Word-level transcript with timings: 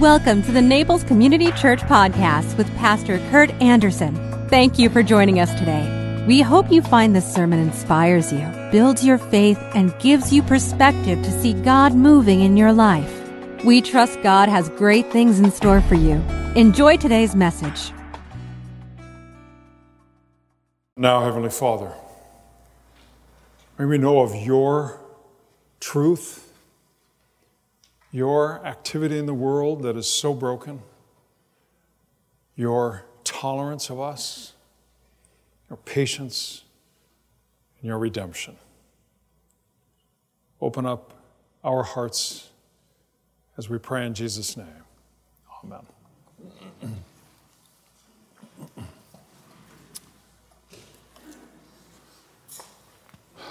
Welcome 0.00 0.42
to 0.44 0.52
the 0.52 0.62
Naples 0.62 1.04
Community 1.04 1.52
Church 1.52 1.80
Podcast 1.80 2.56
with 2.56 2.74
Pastor 2.78 3.18
Kurt 3.28 3.50
Anderson. 3.60 4.14
Thank 4.48 4.78
you 4.78 4.88
for 4.88 5.02
joining 5.02 5.40
us 5.40 5.52
today. 5.58 6.24
We 6.26 6.40
hope 6.40 6.72
you 6.72 6.80
find 6.80 7.14
this 7.14 7.30
sermon 7.30 7.58
inspires 7.58 8.32
you, 8.32 8.48
builds 8.72 9.04
your 9.04 9.18
faith, 9.18 9.58
and 9.74 9.94
gives 9.98 10.32
you 10.32 10.42
perspective 10.42 11.22
to 11.22 11.30
see 11.42 11.52
God 11.52 11.94
moving 11.94 12.40
in 12.40 12.56
your 12.56 12.72
life. 12.72 13.14
We 13.62 13.82
trust 13.82 14.22
God 14.22 14.48
has 14.48 14.70
great 14.70 15.12
things 15.12 15.38
in 15.38 15.50
store 15.50 15.82
for 15.82 15.96
you. 15.96 16.14
Enjoy 16.56 16.96
today's 16.96 17.36
message. 17.36 17.92
Now, 20.96 21.22
Heavenly 21.24 21.50
Father, 21.50 21.92
may 23.78 23.84
we 23.84 23.98
know 23.98 24.20
of 24.20 24.34
your 24.34 24.98
truth 25.78 26.49
your 28.12 28.64
activity 28.66 29.18
in 29.18 29.26
the 29.26 29.34
world 29.34 29.82
that 29.82 29.96
is 29.96 30.06
so 30.06 30.34
broken, 30.34 30.82
your 32.56 33.04
tolerance 33.24 33.90
of 33.90 34.00
us, 34.00 34.54
your 35.68 35.76
patience, 35.78 36.64
and 37.80 37.88
your 37.88 37.98
redemption. 37.98 38.56
Open 40.60 40.84
up 40.84 41.14
our 41.62 41.82
hearts 41.82 42.50
as 43.56 43.70
we 43.70 43.78
pray 43.78 44.04
in 44.04 44.14
Jesus' 44.14 44.56
name. 44.56 44.66
Amen. 45.64 45.86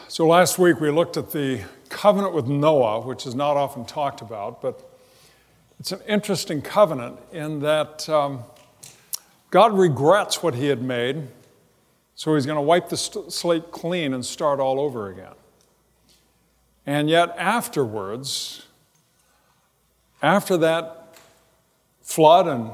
So 0.08 0.28
last 0.28 0.60
week 0.60 0.82
we 0.82 0.90
looked 0.90 1.18
at 1.18 1.32
the 1.32 1.62
covenant 1.90 2.34
with 2.34 2.48
Noah, 2.48 3.02
which 3.02 3.26
is 3.26 3.36
not 3.36 3.58
often 3.58 3.86
talked 3.86 4.22
about, 4.22 4.62
but 4.62 4.90
it's 5.80 5.92
an 5.92 6.02
interesting 6.08 6.62
covenant 6.62 7.18
in 7.32 7.60
that 7.62 8.08
um, 8.10 8.44
God 9.50 9.78
regrets 9.78 10.44
what 10.44 10.56
he 10.56 10.68
had 10.68 10.82
made, 10.82 11.28
so 12.16 12.36
he's 12.36 12.46
going 12.46 12.58
to 12.58 12.62
wipe 12.62 12.90
the 12.90 12.98
st- 12.98 13.32
slate 13.32 13.72
clean 13.72 14.14
and 14.14 14.26
start 14.26 14.60
all 14.60 14.80
over 14.80 15.10
again. 15.10 15.34
And 16.86 17.10
yet, 17.10 17.36
afterwards, 17.38 18.66
after 20.22 20.58
that 20.58 21.16
flood 22.02 22.48
and 22.48 22.72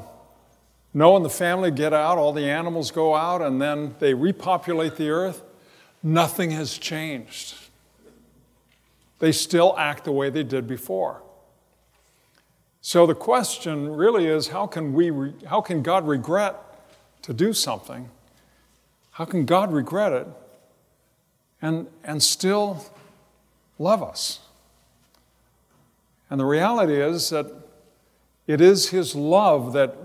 Noah 0.93 1.17
and 1.17 1.25
the 1.25 1.29
family 1.29 1.71
get 1.71 1.93
out, 1.93 2.17
all 2.17 2.31
the 2.31 2.49
animals 2.49 2.89
go 2.89 3.15
out, 3.15 3.41
and 3.41 3.61
then 3.61 3.95
they 3.99 4.13
repopulate 4.13 4.95
the 4.95 5.09
earth, 5.09 5.43
nothing 6.01 6.51
has 6.51 6.77
changed. 6.77 7.55
They 9.19 9.31
still 9.31 9.75
act 9.77 10.03
the 10.03 10.11
way 10.11 10.29
they 10.29 10.43
did 10.43 10.67
before. 10.67 11.21
So 12.81 13.07
the 13.07 13.15
question 13.15 13.95
really 13.95 14.27
is 14.27 14.49
how 14.49 14.67
can, 14.67 14.93
we, 14.93 15.33
how 15.47 15.61
can 15.61 15.81
God 15.81 16.07
regret 16.07 16.55
to 17.23 17.33
do 17.33 17.51
something? 17.53 18.09
How 19.11 19.25
can 19.25 19.45
God 19.45 19.73
regret 19.73 20.13
it 20.13 20.27
and, 21.61 21.87
and 22.03 22.21
still 22.21 22.85
love 23.79 24.03
us? 24.03 24.41
And 26.29 26.39
the 26.39 26.45
reality 26.45 27.01
is 27.01 27.29
that 27.29 27.47
it 28.45 28.61
is 28.61 28.89
His 28.89 29.15
love 29.15 29.73
that 29.73 29.95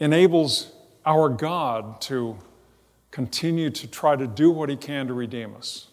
enables 0.00 0.72
our 1.04 1.28
God 1.28 2.00
to 2.02 2.38
continue 3.10 3.70
to 3.70 3.86
try 3.86 4.16
to 4.16 4.26
do 4.26 4.50
what 4.50 4.68
He 4.68 4.76
can 4.76 5.06
to 5.08 5.12
redeem 5.14 5.54
us. 5.54 5.88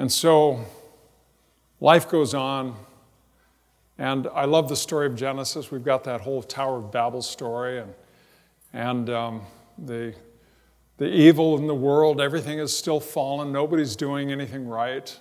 And 0.00 0.10
so 0.10 0.64
life 1.78 2.08
goes 2.08 2.32
on. 2.32 2.74
And 3.98 4.28
I 4.28 4.46
love 4.46 4.70
the 4.70 4.76
story 4.76 5.06
of 5.06 5.14
Genesis. 5.14 5.70
We've 5.70 5.84
got 5.84 6.04
that 6.04 6.22
whole 6.22 6.42
Tower 6.42 6.78
of 6.78 6.90
Babel 6.90 7.20
story 7.20 7.80
and, 7.80 7.92
and 8.72 9.10
um, 9.10 9.42
the, 9.76 10.14
the 10.96 11.04
evil 11.04 11.58
in 11.58 11.66
the 11.66 11.74
world. 11.74 12.18
Everything 12.18 12.58
is 12.58 12.74
still 12.74 12.98
fallen. 12.98 13.52
Nobody's 13.52 13.94
doing 13.94 14.32
anything 14.32 14.66
right. 14.66 15.14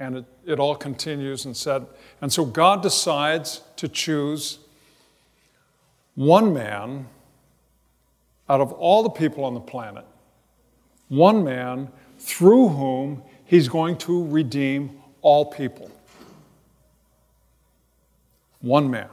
And 0.00 0.16
it, 0.16 0.24
it 0.44 0.58
all 0.58 0.74
continues 0.74 1.44
and 1.44 1.56
said. 1.56 1.86
And 2.20 2.32
so 2.32 2.44
God 2.44 2.82
decides 2.82 3.62
to 3.76 3.86
choose 3.86 4.58
one 6.16 6.52
man 6.52 7.06
out 8.48 8.60
of 8.60 8.72
all 8.72 9.04
the 9.04 9.10
people 9.10 9.44
on 9.44 9.54
the 9.54 9.60
planet, 9.60 10.04
one 11.06 11.44
man 11.44 11.92
through 12.18 12.70
whom 12.70 13.22
He's 13.48 13.66
going 13.66 13.96
to 14.00 14.26
redeem 14.26 15.00
all 15.22 15.46
people. 15.46 15.90
One 18.60 18.90
man. 18.90 19.08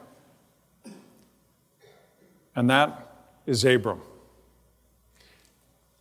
And 2.53 2.69
that 2.69 3.13
is 3.45 3.63
Abram. 3.63 4.01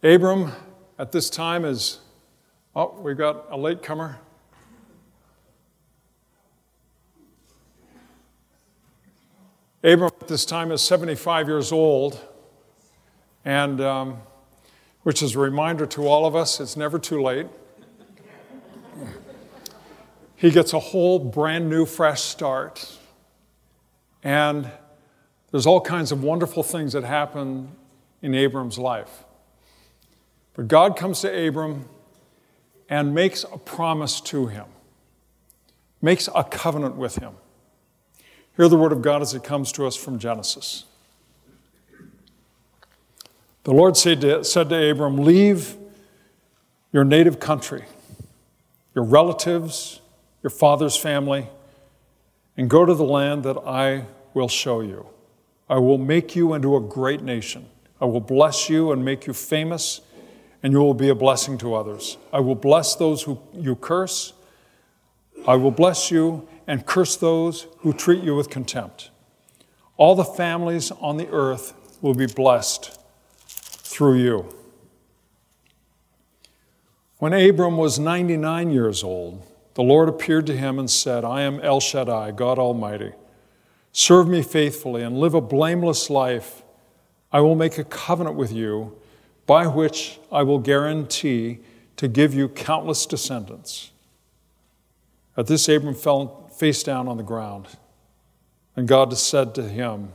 Abram 0.02 0.50
at 0.98 1.12
this 1.12 1.30
time 1.30 1.64
is, 1.64 2.00
oh, 2.74 2.98
we've 2.98 3.16
got 3.16 3.46
a 3.50 3.56
latecomer. 3.56 4.18
Abram 9.84 10.10
at 10.20 10.26
this 10.26 10.44
time 10.44 10.72
is 10.72 10.82
75 10.82 11.46
years 11.46 11.70
old, 11.70 12.18
and 13.44 13.80
um, 13.80 14.16
which 15.04 15.22
is 15.22 15.36
a 15.36 15.38
reminder 15.38 15.86
to 15.86 16.08
all 16.08 16.26
of 16.26 16.34
us 16.34 16.58
it's 16.58 16.76
never 16.76 16.98
too 16.98 17.22
late. 17.22 17.46
He 20.44 20.50
gets 20.50 20.74
a 20.74 20.78
whole 20.78 21.18
brand 21.18 21.70
new, 21.70 21.86
fresh 21.86 22.20
start. 22.20 22.98
And 24.22 24.70
there's 25.50 25.64
all 25.64 25.80
kinds 25.80 26.12
of 26.12 26.22
wonderful 26.22 26.62
things 26.62 26.92
that 26.92 27.02
happen 27.02 27.72
in 28.20 28.34
Abram's 28.34 28.76
life. 28.78 29.24
But 30.52 30.68
God 30.68 30.98
comes 30.98 31.22
to 31.22 31.48
Abram 31.48 31.88
and 32.90 33.14
makes 33.14 33.44
a 33.44 33.56
promise 33.56 34.20
to 34.20 34.48
him, 34.48 34.66
makes 36.02 36.28
a 36.34 36.44
covenant 36.44 36.96
with 36.96 37.16
him. 37.16 37.32
Hear 38.58 38.68
the 38.68 38.76
word 38.76 38.92
of 38.92 39.00
God 39.00 39.22
as 39.22 39.32
it 39.32 39.44
comes 39.44 39.72
to 39.72 39.86
us 39.86 39.96
from 39.96 40.18
Genesis. 40.18 40.84
The 43.62 43.72
Lord 43.72 43.96
said 43.96 44.20
to, 44.20 44.44
said 44.44 44.68
to 44.68 44.90
Abram, 44.90 45.16
Leave 45.16 45.74
your 46.92 47.04
native 47.04 47.40
country, 47.40 47.84
your 48.94 49.04
relatives, 49.04 50.02
your 50.44 50.50
father's 50.50 50.94
family, 50.94 51.48
and 52.54 52.68
go 52.68 52.84
to 52.84 52.94
the 52.94 53.04
land 53.04 53.42
that 53.44 53.56
I 53.66 54.04
will 54.34 54.46
show 54.46 54.82
you. 54.82 55.06
I 55.70 55.78
will 55.78 55.96
make 55.96 56.36
you 56.36 56.52
into 56.52 56.76
a 56.76 56.80
great 56.80 57.22
nation. 57.22 57.66
I 57.98 58.04
will 58.04 58.20
bless 58.20 58.68
you 58.68 58.92
and 58.92 59.02
make 59.02 59.26
you 59.26 59.32
famous, 59.32 60.02
and 60.62 60.74
you 60.74 60.80
will 60.80 60.92
be 60.92 61.08
a 61.08 61.14
blessing 61.14 61.56
to 61.58 61.74
others. 61.74 62.18
I 62.30 62.40
will 62.40 62.54
bless 62.54 62.94
those 62.94 63.22
who 63.22 63.40
you 63.54 63.74
curse. 63.74 64.34
I 65.48 65.56
will 65.56 65.70
bless 65.70 66.10
you 66.10 66.46
and 66.66 66.84
curse 66.84 67.16
those 67.16 67.66
who 67.78 67.94
treat 67.94 68.22
you 68.22 68.36
with 68.36 68.50
contempt. 68.50 69.10
All 69.96 70.14
the 70.14 70.24
families 70.24 70.90
on 70.90 71.16
the 71.16 71.28
earth 71.30 71.72
will 72.02 72.14
be 72.14 72.26
blessed 72.26 73.00
through 73.38 74.18
you. 74.18 74.54
When 77.16 77.32
Abram 77.32 77.78
was 77.78 77.98
99 77.98 78.70
years 78.70 79.02
old, 79.02 79.42
the 79.74 79.82
Lord 79.82 80.08
appeared 80.08 80.46
to 80.46 80.56
him 80.56 80.78
and 80.78 80.90
said, 80.90 81.24
I 81.24 81.42
am 81.42 81.60
El 81.60 81.80
Shaddai, 81.80 82.30
God 82.32 82.58
Almighty. 82.58 83.12
Serve 83.92 84.28
me 84.28 84.42
faithfully 84.42 85.02
and 85.02 85.18
live 85.18 85.34
a 85.34 85.40
blameless 85.40 86.10
life. 86.10 86.62
I 87.32 87.40
will 87.40 87.54
make 87.56 87.78
a 87.78 87.84
covenant 87.84 88.36
with 88.36 88.52
you 88.52 88.96
by 89.46 89.66
which 89.66 90.18
I 90.32 90.42
will 90.42 90.58
guarantee 90.58 91.58
to 91.96 92.08
give 92.08 92.34
you 92.34 92.48
countless 92.48 93.06
descendants. 93.06 93.90
At 95.36 95.48
this, 95.48 95.68
Abram 95.68 95.94
fell 95.94 96.48
face 96.56 96.82
down 96.82 97.08
on 97.08 97.16
the 97.16 97.22
ground. 97.22 97.68
And 98.76 98.88
God 98.88 99.16
said 99.16 99.54
to 99.56 99.68
him, 99.68 100.12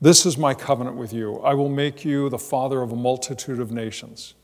This 0.00 0.26
is 0.26 0.36
my 0.36 0.54
covenant 0.54 0.96
with 0.96 1.12
you. 1.12 1.38
I 1.40 1.54
will 1.54 1.68
make 1.68 2.04
you 2.04 2.28
the 2.28 2.38
father 2.38 2.82
of 2.82 2.92
a 2.92 2.96
multitude 2.96 3.60
of 3.60 3.70
nations. 3.70 4.34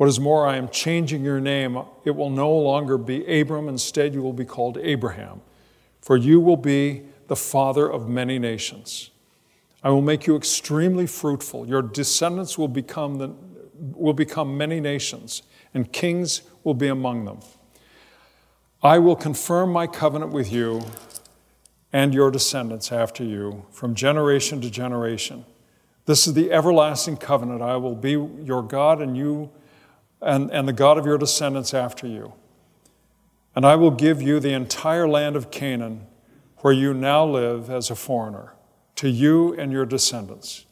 What 0.00 0.08
is 0.08 0.18
more, 0.18 0.46
I 0.46 0.56
am 0.56 0.70
changing 0.70 1.22
your 1.22 1.40
name. 1.40 1.78
It 2.06 2.12
will 2.12 2.30
no 2.30 2.50
longer 2.50 2.96
be 2.96 3.22
Abram. 3.38 3.68
Instead, 3.68 4.14
you 4.14 4.22
will 4.22 4.32
be 4.32 4.46
called 4.46 4.78
Abraham, 4.78 5.42
for 6.00 6.16
you 6.16 6.40
will 6.40 6.56
be 6.56 7.02
the 7.26 7.36
father 7.36 7.86
of 7.86 8.08
many 8.08 8.38
nations. 8.38 9.10
I 9.82 9.90
will 9.90 10.00
make 10.00 10.26
you 10.26 10.36
extremely 10.36 11.06
fruitful. 11.06 11.68
Your 11.68 11.82
descendants 11.82 12.56
will 12.56 12.66
become, 12.66 13.18
the, 13.18 13.34
will 13.78 14.14
become 14.14 14.56
many 14.56 14.80
nations, 14.80 15.42
and 15.74 15.92
kings 15.92 16.44
will 16.64 16.72
be 16.72 16.88
among 16.88 17.26
them. 17.26 17.40
I 18.82 18.98
will 18.98 19.16
confirm 19.16 19.70
my 19.70 19.86
covenant 19.86 20.32
with 20.32 20.50
you 20.50 20.80
and 21.92 22.14
your 22.14 22.30
descendants 22.30 22.90
after 22.90 23.22
you 23.22 23.66
from 23.70 23.94
generation 23.94 24.62
to 24.62 24.70
generation. 24.70 25.44
This 26.06 26.26
is 26.26 26.32
the 26.32 26.50
everlasting 26.52 27.18
covenant. 27.18 27.60
I 27.60 27.76
will 27.76 27.96
be 27.96 28.12
your 28.12 28.62
God, 28.62 29.02
and 29.02 29.14
you 29.14 29.50
and, 30.22 30.50
and 30.50 30.68
the 30.68 30.72
God 30.72 30.98
of 30.98 31.06
your 31.06 31.18
descendants 31.18 31.72
after 31.74 32.06
you. 32.06 32.34
And 33.54 33.64
I 33.64 33.76
will 33.76 33.90
give 33.90 34.22
you 34.22 34.38
the 34.38 34.52
entire 34.52 35.08
land 35.08 35.36
of 35.36 35.50
Canaan, 35.50 36.06
where 36.58 36.72
you 36.72 36.94
now 36.94 37.24
live 37.24 37.70
as 37.70 37.90
a 37.90 37.96
foreigner, 37.96 38.54
to 38.96 39.08
you 39.08 39.54
and 39.54 39.72
your 39.72 39.86
descendants. 39.86 40.66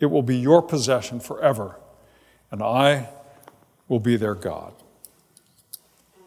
It 0.00 0.06
will 0.06 0.22
be 0.22 0.36
your 0.36 0.62
possession 0.62 1.20
forever, 1.20 1.76
and 2.50 2.62
I 2.62 3.08
will 3.86 4.00
be 4.00 4.16
their 4.16 4.34
God. 4.34 4.74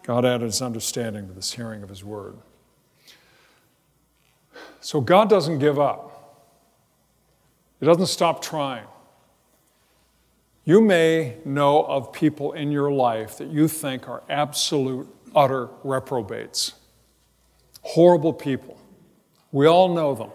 God 0.04 0.26
added 0.26 0.46
his 0.46 0.62
understanding 0.62 1.28
to 1.28 1.34
this 1.34 1.54
hearing 1.54 1.84
of 1.84 1.90
his 1.90 2.04
word. 2.04 2.38
So 4.80 5.00
God 5.00 5.30
doesn't 5.30 5.60
give 5.60 5.80
up, 5.80 6.48
He 7.80 7.86
doesn't 7.86 8.08
stop 8.08 8.42
trying. 8.42 8.86
You 10.64 10.80
may 10.82 11.38
know 11.44 11.84
of 11.84 12.14
people 12.14 12.54
in 12.54 12.72
your 12.72 12.92
life 12.92 13.38
that 13.38 13.48
you 13.48 13.68
think 13.68 14.08
are 14.08 14.24
absolute, 14.30 15.08
utter 15.36 15.70
reprobates, 15.84 16.74
horrible 17.82 18.34
people. 18.34 18.80
We 19.52 19.68
all 19.68 19.94
know 19.94 20.14
them. 20.14 20.30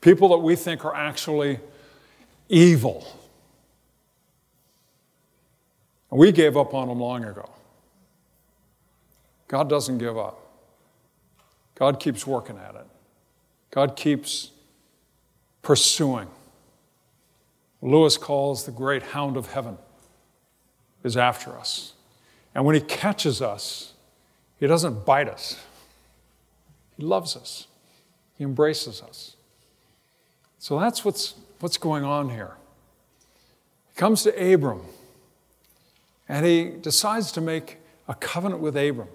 People 0.00 0.28
that 0.30 0.38
we 0.38 0.56
think 0.56 0.84
are 0.84 0.94
actually 0.94 1.58
evil. 2.48 3.06
And 6.10 6.18
We 6.18 6.32
gave 6.32 6.56
up 6.56 6.74
on 6.74 6.88
them 6.88 7.00
long 7.00 7.24
ago. 7.24 7.48
God 9.48 9.68
doesn't 9.68 9.98
give 9.98 10.16
up. 10.16 10.38
God 11.74 11.98
keeps 11.98 12.26
working 12.26 12.58
at 12.58 12.74
it. 12.74 12.86
God 13.70 13.96
keeps 13.96 14.50
pursuing. 15.62 16.28
Lewis 17.82 18.16
calls 18.16 18.66
the 18.66 18.72
great 18.72 19.02
hound 19.02 19.36
of 19.36 19.52
heaven 19.52 19.78
is 21.02 21.16
after 21.16 21.56
us. 21.56 21.94
And 22.54 22.64
when 22.64 22.74
he 22.74 22.80
catches 22.80 23.40
us, 23.40 23.94
he 24.58 24.66
doesn't 24.66 25.06
bite 25.06 25.28
us. 25.28 25.58
He 26.96 27.02
loves 27.02 27.36
us. 27.36 27.66
He 28.36 28.44
embraces 28.44 29.00
us. 29.02 29.36
So 30.58 30.78
that's 30.78 31.04
what's, 31.04 31.34
what's 31.60 31.78
going 31.78 32.04
on 32.04 32.28
here. 32.28 32.56
He 33.88 33.94
comes 33.96 34.22
to 34.24 34.52
Abram 34.52 34.82
and 36.28 36.44
he 36.44 36.70
decides 36.70 37.32
to 37.32 37.40
make 37.40 37.78
a 38.06 38.14
covenant 38.14 38.60
with 38.60 38.76
Abram. 38.76 39.08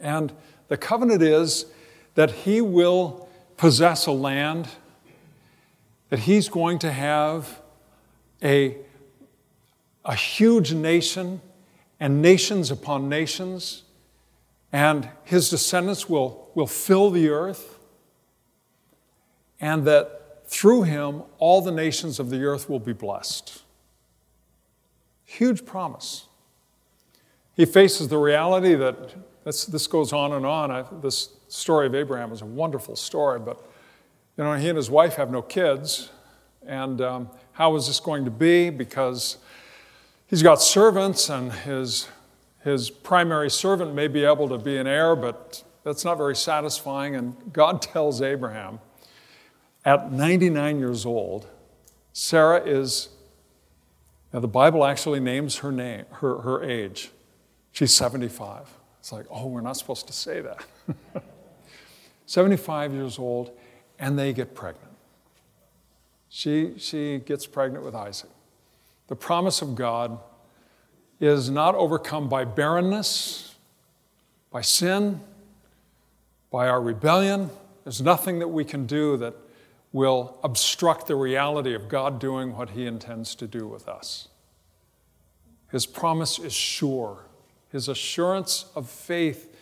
And 0.00 0.32
the 0.68 0.76
covenant 0.76 1.22
is 1.22 1.66
that 2.14 2.30
he 2.30 2.60
will 2.60 3.28
possess 3.56 4.06
a 4.06 4.12
land, 4.12 4.68
that 6.12 6.18
he's 6.18 6.50
going 6.50 6.78
to 6.78 6.92
have 6.92 7.62
a, 8.42 8.76
a 10.04 10.14
huge 10.14 10.74
nation 10.74 11.40
and 11.98 12.20
nations 12.20 12.70
upon 12.70 13.08
nations, 13.08 13.84
and 14.74 15.08
his 15.24 15.48
descendants 15.48 16.10
will, 16.10 16.50
will 16.54 16.66
fill 16.66 17.08
the 17.08 17.30
earth, 17.30 17.78
and 19.58 19.86
that 19.86 20.42
through 20.44 20.82
him 20.82 21.22
all 21.38 21.62
the 21.62 21.72
nations 21.72 22.20
of 22.20 22.28
the 22.28 22.44
earth 22.44 22.68
will 22.68 22.78
be 22.78 22.92
blessed. 22.92 23.62
Huge 25.24 25.64
promise. 25.64 26.26
He 27.56 27.64
faces 27.64 28.08
the 28.08 28.18
reality 28.18 28.74
that 28.74 29.14
this, 29.44 29.64
this 29.64 29.86
goes 29.86 30.12
on 30.12 30.34
and 30.34 30.44
on. 30.44 30.70
I, 30.70 30.84
this 31.00 31.30
story 31.48 31.86
of 31.86 31.94
Abraham 31.94 32.32
is 32.32 32.42
a 32.42 32.46
wonderful 32.46 32.96
story, 32.96 33.40
but 33.40 33.66
you 34.36 34.44
know, 34.44 34.54
he 34.54 34.68
and 34.68 34.76
his 34.76 34.90
wife 34.90 35.16
have 35.16 35.30
no 35.30 35.42
kids. 35.42 36.10
And 36.66 37.00
um, 37.00 37.28
how 37.52 37.74
is 37.76 37.86
this 37.86 38.00
going 38.00 38.24
to 38.24 38.30
be? 38.30 38.70
Because 38.70 39.38
he's 40.26 40.42
got 40.42 40.62
servants, 40.62 41.28
and 41.28 41.52
his, 41.52 42.08
his 42.64 42.90
primary 42.90 43.50
servant 43.50 43.94
may 43.94 44.08
be 44.08 44.24
able 44.24 44.48
to 44.48 44.58
be 44.58 44.78
an 44.78 44.86
heir, 44.86 45.14
but 45.14 45.62
that's 45.84 46.04
not 46.04 46.16
very 46.16 46.36
satisfying. 46.36 47.16
And 47.16 47.52
God 47.52 47.82
tells 47.82 48.22
Abraham, 48.22 48.80
at 49.84 50.12
99 50.12 50.78
years 50.78 51.04
old, 51.04 51.46
Sarah 52.12 52.62
is, 52.62 53.08
now 54.32 54.40
the 54.40 54.48
Bible 54.48 54.84
actually 54.84 55.20
names 55.20 55.58
her 55.58 55.72
name, 55.72 56.04
her, 56.12 56.38
her 56.38 56.62
age. 56.62 57.10
She's 57.72 57.92
75. 57.92 58.68
It's 59.00 59.10
like, 59.10 59.26
oh, 59.30 59.46
we're 59.46 59.62
not 59.62 59.76
supposed 59.76 60.06
to 60.06 60.12
say 60.12 60.40
that. 60.42 60.64
75 62.26 62.94
years 62.94 63.18
old, 63.18 63.50
and 64.02 64.18
they 64.18 64.34
get 64.34 64.54
pregnant. 64.54 64.92
She, 66.28 66.74
she 66.76 67.20
gets 67.20 67.46
pregnant 67.46 67.86
with 67.86 67.94
Isaac. 67.94 68.28
The 69.06 69.16
promise 69.16 69.62
of 69.62 69.74
God 69.74 70.18
is 71.20 71.48
not 71.48 71.74
overcome 71.74 72.28
by 72.28 72.44
barrenness, 72.44 73.54
by 74.50 74.60
sin, 74.60 75.20
by 76.50 76.68
our 76.68 76.82
rebellion. 76.82 77.48
There's 77.84 78.02
nothing 78.02 78.40
that 78.40 78.48
we 78.48 78.66
can 78.66 78.84
do 78.84 79.16
that 79.16 79.34
will 79.92 80.36
obstruct 80.44 81.06
the 81.06 81.16
reality 81.16 81.72
of 81.72 81.88
God 81.88 82.18
doing 82.18 82.54
what 82.54 82.70
He 82.70 82.84
intends 82.84 83.34
to 83.36 83.46
do 83.46 83.66
with 83.66 83.88
us. 83.88 84.28
His 85.70 85.86
promise 85.86 86.38
is 86.38 86.52
sure 86.52 87.24
his 87.72 87.88
assurance 87.88 88.66
of 88.76 88.88
faith 88.88 89.56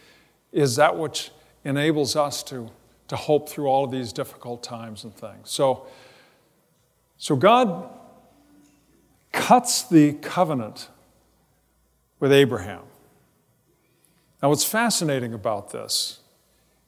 is 0.51 0.77
that 0.77 0.99
which 0.99 1.31
enables 1.65 2.17
us 2.17 2.43
to, 2.43 2.69
to 3.11 3.17
hope 3.17 3.49
through 3.49 3.67
all 3.67 3.85
of 3.85 3.91
these 3.91 4.13
difficult 4.13 4.63
times 4.63 5.03
and 5.03 5.13
things. 5.13 5.51
So, 5.51 5.85
so 7.19 7.35
God 7.35 7.91
cuts 9.33 9.83
the 9.83 10.13
covenant 10.13 10.89
with 12.21 12.33
Abraham. 12.33 12.83
Now, 14.41 14.51
what's 14.51 14.63
fascinating 14.63 15.35
about 15.35 15.73
this 15.73 16.21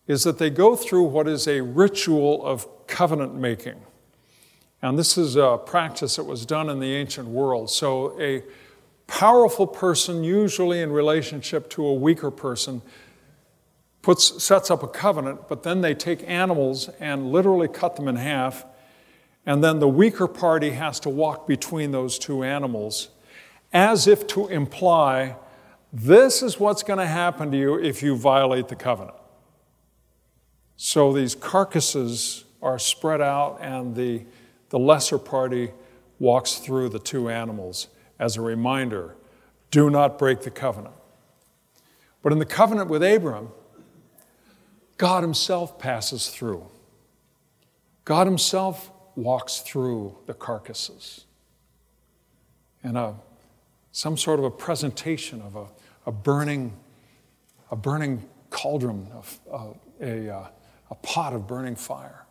is 0.07 0.23
that 0.23 0.39
they 0.39 0.49
go 0.49 0.77
through 0.77 1.03
what 1.03 1.27
is 1.27 1.49
a 1.49 1.61
ritual 1.61 2.47
of 2.47 2.69
covenant 2.87 3.35
making. 3.35 3.83
And 4.81 4.97
this 4.97 5.19
is 5.19 5.35
a 5.35 5.59
practice 5.67 6.15
that 6.17 6.25
was 6.25 6.47
done 6.47 6.71
in 6.71 6.79
the 6.79 6.95
ancient 6.95 7.27
world. 7.27 7.69
So, 7.69 8.17
a 8.21 8.45
powerful 9.09 9.67
person, 9.67 10.23
usually 10.23 10.83
in 10.83 10.93
relationship 10.93 11.69
to 11.71 11.85
a 11.85 11.95
weaker 11.95 12.31
person, 12.31 12.81
puts, 14.03 14.43
sets 14.43 14.71
up 14.71 14.83
a 14.83 14.89
covenant, 14.89 15.49
but 15.49 15.63
then 15.63 15.81
they 15.81 15.95
take 15.95 16.29
animals 16.29 16.89
and 17.01 17.33
literally 17.33 17.69
cut 17.69 17.97
them 17.97 18.09
in 18.09 18.17
half, 18.17 18.67
and 19.47 19.63
then 19.63 19.79
the 19.79 19.89
weaker 19.89 20.29
party 20.29 20.71
has 20.71 21.01
to 21.01 21.09
walk 21.09 21.47
between 21.47 21.93
those 21.93 22.19
two 22.19 22.43
animals 22.43 23.09
as 23.73 24.07
if 24.07 24.27
to 24.27 24.49
imply 24.49 25.37
this 25.93 26.43
is 26.43 26.59
what's 26.59 26.83
going 26.83 26.99
to 26.99 27.07
happen 27.07 27.51
to 27.51 27.59
you 27.59 27.79
if 27.79 28.03
you 28.03 28.17
violate 28.17 28.69
the 28.69 28.77
covenant. 28.77 29.17
So 30.77 31.13
these 31.13 31.35
carcasses 31.35 32.45
are 32.63 32.79
spread 32.79 33.21
out, 33.21 33.59
and 33.61 33.95
the, 33.95 34.25
the 34.71 34.79
lesser 34.79 35.19
party 35.19 35.71
walks 36.19 36.55
through 36.55 36.89
the 36.89 36.99
two 36.99 37.29
animals 37.29 37.89
as 38.19 38.37
a 38.37 38.41
reminder 38.41 39.17
do 39.71 39.91
not 39.91 40.19
break 40.19 40.43
the 40.43 40.51
covenant. 40.51 40.95
But 42.23 42.33
in 42.33 42.39
the 42.39 42.47
covenant 42.47 42.89
with 42.89 43.03
Abram, 43.03 43.49
God 45.03 45.25
Himself 45.25 45.81
passes 45.81 46.29
through. 46.29 46.65
God 48.05 48.29
Himself 48.29 48.93
walks 49.17 49.59
through 49.59 50.17
the 50.27 50.33
carcasses. 50.33 51.25
And 52.85 52.97
a, 52.97 53.17
some 53.91 54.17
sort 54.17 54.39
of 54.39 54.45
a 54.45 54.51
presentation 54.53 55.43
of 55.43 55.57
a, 55.57 55.67
a 56.07 56.13
burning, 56.13 56.73
a 57.73 57.75
burning 57.75 58.23
cauldron, 58.51 59.09
of, 59.13 59.41
uh, 59.53 59.67
a, 60.01 60.29
uh, 60.29 60.47
a 60.89 60.95
pot 60.95 61.33
of 61.33 61.49
burning 61.49 61.75
fire. 61.75 62.25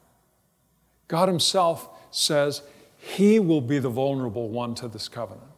God 1.10 1.28
Himself 1.28 1.90
says 2.10 2.62
He 2.98 3.38
will 3.38 3.60
be 3.60 3.80
the 3.80 3.90
vulnerable 3.90 4.48
one 4.48 4.76
to 4.76 4.88
this 4.88 5.10
covenant. 5.10 5.52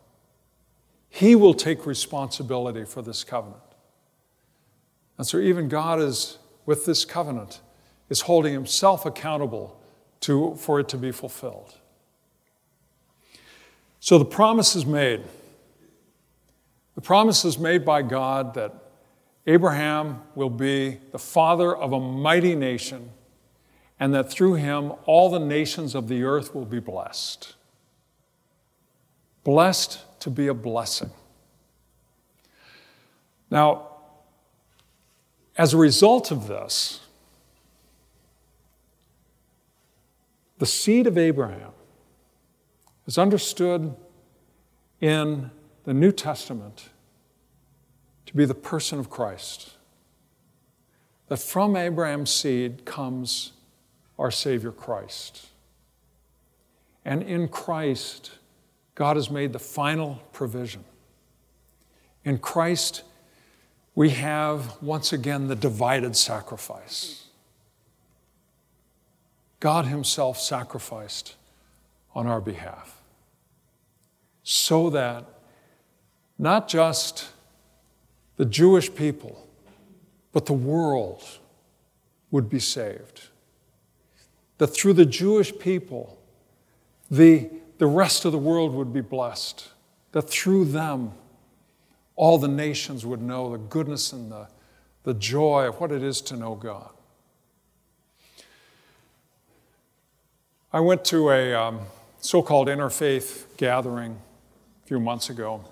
He 1.10 1.36
will 1.36 1.54
take 1.54 1.86
responsibility 1.86 2.86
for 2.86 3.04
this 3.04 3.24
covenant. 3.24 3.62
And 5.20 5.28
so, 5.28 5.38
even 5.38 5.68
God 5.68 6.02
is, 6.02 6.40
with 6.66 6.86
this 6.86 7.06
covenant, 7.06 7.62
is 8.10 8.22
holding 8.22 8.54
himself 8.54 9.06
accountable 9.06 9.80
to, 10.22 10.56
for 10.56 10.80
it 10.80 10.88
to 10.90 10.98
be 10.98 11.12
fulfilled. 11.12 11.76
So, 14.00 14.18
the 14.18 14.26
promise 14.26 14.76
is 14.76 14.86
made. 14.86 15.24
The 16.96 17.02
promise 17.02 17.46
is 17.46 17.58
made 17.58 17.86
by 17.86 18.02
God 18.02 18.54
that 18.54 18.74
Abraham 19.48 20.22
will 20.36 20.50
be 20.50 21.00
the 21.12 21.20
father 21.20 21.76
of 21.76 21.92
a 21.92 22.00
mighty 22.00 22.56
nation, 22.56 23.12
and 24.00 24.14
that 24.14 24.30
through 24.30 24.56
him 24.56 24.94
all 25.06 25.30
the 25.30 25.40
nations 25.40 25.96
of 25.96 26.08
the 26.08 26.24
earth 26.24 26.54
will 26.54 26.66
be 26.66 26.80
blessed. 26.80 27.56
Blessed 29.44 30.00
to 30.22 30.30
be 30.30 30.48
a 30.48 30.54
blessing. 30.54 31.12
Now, 33.50 33.88
as 35.58 35.74
a 35.74 35.78
result 35.78 36.32
of 36.32 36.48
this, 36.48 37.00
the 40.58 40.66
seed 40.66 41.08
of 41.08 41.18
Abraham 41.18 41.72
is 43.06 43.18
understood 43.18 43.96
in 45.02 45.52
the 45.84 45.94
New 45.94 46.12
Testament 46.12 46.90
to 48.26 48.36
be 48.36 48.46
the 48.46 48.56
person 48.56 49.00
of 49.00 49.10
Christ. 49.10 49.74
that 51.28 51.38
from 51.38 51.76
Abraham's 51.76 52.30
seed 52.30 52.86
comes 52.86 53.54
our 54.20 54.32
Savior 54.32 54.72
Christ. 54.72 55.48
And 57.06 57.24
in 57.24 57.48
Christ, 57.48 58.32
God 58.96 59.16
has 59.16 59.30
made 59.30 59.52
the 59.52 59.60
final 59.60 60.22
provision. 60.32 60.84
In 62.24 62.38
Christ, 62.38 63.04
we 63.96 64.10
have 64.12 64.82
once 64.82 65.14
again 65.14 65.48
the 65.48 65.56
divided 65.56 66.16
sacrifice. 66.16 67.26
God 69.60 69.86
Himself 69.86 70.40
sacrificed 70.40 71.36
on 72.16 72.28
our 72.28 72.42
behalf 72.42 73.02
so 74.44 74.90
that 74.90 75.26
not 76.38 76.68
just 76.68 77.30
the 78.36 78.46
Jewish 78.46 78.94
people, 78.94 79.48
but 80.32 80.46
the 80.48 80.54
world 80.54 81.24
would 82.32 82.50
be 82.50 82.60
saved. 82.60 83.28
That 84.58 84.68
through 84.68 84.94
the 84.94 85.06
Jewish 85.06 85.58
people, 85.58 86.18
the, 87.10 87.50
the 87.78 87.88
rest 87.88 88.26
of 88.26 88.32
the 88.32 88.38
world 88.38 88.74
would 88.74 88.92
be 88.92 89.02
blessed. 89.02 89.70
That 90.12 90.24
through 90.24 90.66
them, 90.66 91.14
all 92.16 92.38
the 92.38 92.48
nations 92.48 93.06
would 93.06 93.22
know 93.22 93.52
the 93.52 93.58
goodness 93.58 94.14
and 94.14 94.32
the, 94.32 94.48
the 95.04 95.14
joy 95.14 95.68
of 95.68 95.80
what 95.80 95.92
it 95.92 96.04
is 96.04 96.22
to 96.22 96.36
know 96.36 96.56
God. 96.56 96.90
I 100.72 100.80
went 100.80 101.06
to 101.06 101.30
a 101.30 101.54
um, 101.54 101.82
so 102.20 102.42
called 102.42 102.68
interfaith 102.68 103.46
gathering 103.58 104.20
a 104.84 104.88
few 104.88 105.00
months 105.00 105.30
ago. 105.30 105.64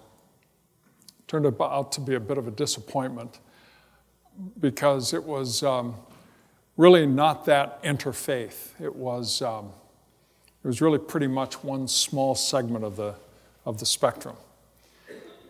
It 1.19 1.27
turned 1.27 1.45
out 1.45 1.91
to 1.93 2.01
be 2.01 2.15
a 2.15 2.19
bit 2.19 2.37
of 2.37 2.47
a 2.47 2.51
disappointment 2.51 3.39
because 4.59 5.13
it 5.13 5.23
was 5.23 5.63
um, 5.63 5.95
really 6.77 7.05
not 7.05 7.45
that 7.45 7.81
interfaith. 7.83 8.79
It 8.79 8.95
was, 8.95 9.41
um, 9.41 9.71
it 10.63 10.67
was 10.67 10.81
really 10.81 10.99
pretty 10.99 11.27
much 11.27 11.63
one 11.63 11.87
small 11.87 12.35
segment 12.35 12.83
of 12.83 12.95
the, 12.95 13.15
of 13.65 13.79
the 13.79 13.85
spectrum. 13.85 14.35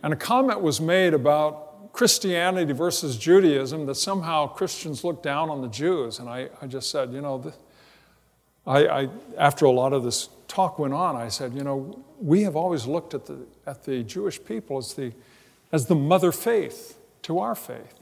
And 0.04 0.14
a 0.14 0.16
comment 0.16 0.62
was 0.62 0.82
made 0.82 1.14
about 1.14 1.94
Christianity 1.94 2.74
versus 2.74 3.18
Judaism 3.18 3.86
that 3.86 3.96
somehow 3.96 4.48
Christians 4.48 5.04
look 5.04 5.22
down 5.22 5.50
on 5.50 5.62
the 5.62 5.68
Jews. 5.68 6.20
And 6.20 6.30
I, 6.30 6.50
I 6.62 6.68
just 6.68 6.90
said, 6.90 7.12
you 7.12 7.22
know, 7.22 7.54
I, 8.66 8.88
I, 8.88 9.10
after 9.38 9.66
a 9.66 9.72
lot 9.72 9.94
of 9.94 10.04
this 10.04 10.30
talk 10.48 10.80
went 10.80 10.94
on, 10.94 11.16
I 11.16 11.28
said, 11.28 11.54
you 11.54 11.64
know, 11.64 12.04
we 12.20 12.44
have 12.44 12.56
always 12.56 12.86
looked 12.86 13.14
at 13.14 13.26
the, 13.26 13.40
at 13.66 13.84
the 13.84 14.04
Jewish 14.04 14.44
people 14.44 14.78
as 14.78 14.94
the, 14.94 15.12
as 15.72 15.88
the 15.88 15.96
mother 15.96 16.32
faith 16.32 16.98
to 17.24 17.40
our 17.40 17.56
faith. 17.56 17.96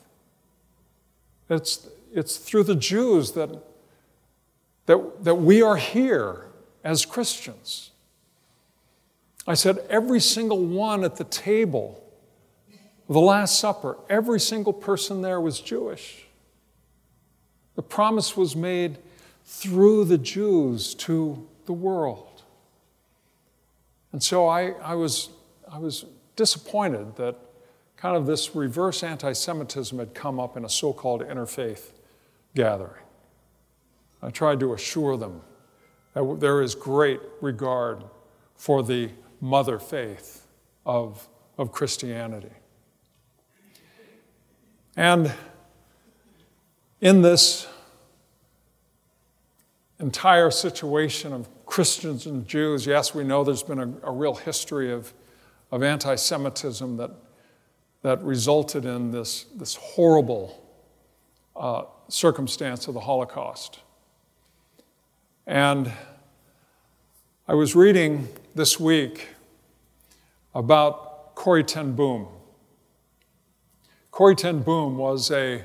It's, 1.49 1.87
it's 2.13 2.37
through 2.37 2.63
the 2.63 2.75
Jews 2.75 3.31
that, 3.33 3.49
that, 4.85 5.23
that 5.23 5.35
we 5.35 5.61
are 5.61 5.77
here 5.77 6.47
as 6.83 7.05
Christians. 7.05 7.91
I 9.49 9.55
said, 9.55 9.79
every 9.89 10.19
single 10.19 10.63
one 10.63 11.03
at 11.03 11.15
the 11.15 11.23
table, 11.23 12.03
the 13.09 13.19
Last 13.19 13.59
Supper, 13.59 13.97
every 14.07 14.39
single 14.39 14.73
person 14.73 15.23
there 15.23 15.41
was 15.41 15.59
Jewish. 15.59 16.27
The 17.75 17.81
promise 17.81 18.37
was 18.37 18.55
made 18.55 18.99
through 19.45 20.05
the 20.05 20.19
Jews 20.19 20.93
to 20.93 21.47
the 21.65 21.73
world. 21.73 22.43
And 24.11 24.21
so 24.21 24.47
I, 24.47 24.73
I, 24.83 24.93
was, 24.93 25.29
I 25.67 25.79
was 25.79 26.05
disappointed 26.35 27.15
that 27.15 27.35
kind 27.97 28.15
of 28.15 28.27
this 28.27 28.55
reverse 28.55 29.01
anti 29.01 29.33
Semitism 29.33 29.97
had 29.97 30.13
come 30.13 30.39
up 30.39 30.57
in 30.57 30.63
a 30.63 30.69
so 30.69 30.93
called 30.93 31.21
interfaith 31.21 31.93
gathering. 32.53 33.01
I 34.21 34.29
tried 34.29 34.59
to 34.59 34.75
assure 34.75 35.17
them 35.17 35.41
that 36.13 36.39
there 36.39 36.61
is 36.61 36.75
great 36.75 37.19
regard 37.41 38.03
for 38.55 38.83
the 38.83 39.09
mother 39.41 39.79
faith 39.79 40.47
of, 40.85 41.27
of 41.57 41.71
Christianity. 41.71 42.51
And 44.95 45.33
in 47.01 47.21
this 47.21 47.67
entire 49.99 50.51
situation 50.51 51.33
of 51.33 51.47
Christians 51.65 52.25
and 52.25 52.47
Jews, 52.47 52.85
yes, 52.85 53.13
we 53.13 53.23
know 53.23 53.43
there's 53.43 53.63
been 53.63 53.79
a, 53.79 54.07
a 54.09 54.11
real 54.11 54.35
history 54.35 54.91
of, 54.91 55.13
of 55.71 55.83
anti 55.83 56.15
Semitism 56.15 56.97
that, 56.97 57.11
that 58.01 58.21
resulted 58.23 58.85
in 58.85 59.11
this, 59.11 59.45
this 59.55 59.75
horrible 59.75 60.65
uh, 61.55 61.83
circumstance 62.07 62.87
of 62.87 62.93
the 62.93 63.01
Holocaust. 63.01 63.79
And 65.45 65.91
I 67.47 67.53
was 67.53 67.75
reading 67.75 68.27
this 68.55 68.79
week 68.79 69.29
about 70.53 71.35
Corrie 71.35 71.63
Ten 71.63 71.93
Boom. 71.93 72.27
Corrie 74.11 74.35
Ten 74.35 74.61
Boom 74.61 74.97
was 74.97 75.31
a 75.31 75.63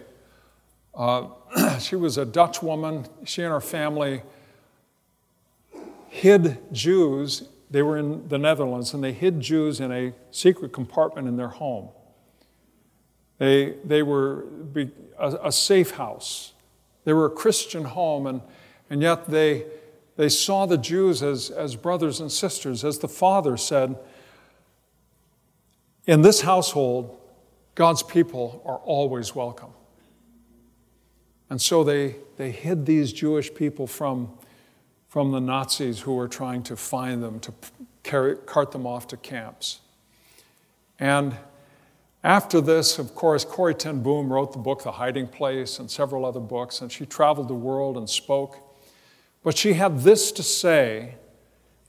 uh, 0.94 1.26
she 1.80 1.96
was 1.96 2.18
a 2.18 2.24
Dutch 2.24 2.62
woman. 2.62 3.06
She 3.24 3.42
and 3.42 3.50
her 3.50 3.60
family 3.60 4.22
hid 6.08 6.58
Jews. 6.72 7.48
They 7.70 7.82
were 7.82 7.98
in 7.98 8.28
the 8.28 8.38
Netherlands, 8.38 8.94
and 8.94 9.02
they 9.02 9.12
hid 9.12 9.40
Jews 9.40 9.80
in 9.80 9.90
a 9.90 10.12
secret 10.30 10.72
compartment 10.72 11.26
in 11.26 11.36
their 11.36 11.48
home. 11.48 11.88
They, 13.38 13.74
they 13.84 14.02
were 14.02 14.46
a, 15.18 15.38
a 15.44 15.52
safe 15.52 15.92
house. 15.92 16.52
They 17.04 17.12
were 17.12 17.26
a 17.26 17.30
Christian 17.30 17.84
home, 17.84 18.26
and, 18.26 18.40
and 18.88 19.02
yet 19.02 19.26
they, 19.26 19.66
they 20.16 20.28
saw 20.28 20.66
the 20.66 20.78
Jews 20.78 21.22
as, 21.22 21.50
as 21.50 21.76
brothers 21.76 22.20
and 22.20 22.30
sisters. 22.30 22.84
As 22.84 22.98
the 22.98 23.08
father 23.08 23.56
said, 23.56 23.96
in 26.06 26.22
this 26.22 26.42
household, 26.42 27.18
God's 27.74 28.02
people 28.02 28.62
are 28.64 28.78
always 28.78 29.34
welcome. 29.34 29.70
And 31.50 31.60
so 31.60 31.82
they, 31.84 32.16
they 32.36 32.50
hid 32.50 32.86
these 32.86 33.12
Jewish 33.12 33.52
people 33.52 33.86
from, 33.86 34.30
from 35.08 35.32
the 35.32 35.40
Nazis 35.40 36.00
who 36.00 36.14
were 36.14 36.28
trying 36.28 36.62
to 36.64 36.76
find 36.76 37.22
them, 37.22 37.40
to 37.40 37.52
carry, 38.02 38.36
cart 38.36 38.70
them 38.70 38.86
off 38.86 39.08
to 39.08 39.16
camps. 39.16 39.80
And 40.98 41.36
after 42.22 42.60
this, 42.60 42.98
of 42.98 43.14
course, 43.14 43.44
Corrie 43.44 43.74
Ten 43.74 44.02
Boom 44.02 44.32
wrote 44.32 44.52
the 44.52 44.58
book 44.58 44.82
The 44.82 44.92
Hiding 44.92 45.28
Place 45.28 45.78
and 45.78 45.90
several 45.90 46.24
other 46.24 46.40
books, 46.40 46.80
and 46.80 46.90
she 46.90 47.04
traveled 47.04 47.48
the 47.48 47.54
world 47.54 47.96
and 47.96 48.08
spoke. 48.08 48.63
But 49.44 49.56
she 49.56 49.74
had 49.74 50.00
this 50.00 50.32
to 50.32 50.42
say 50.42 51.14